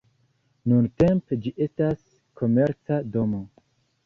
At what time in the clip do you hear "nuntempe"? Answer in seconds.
0.71-1.39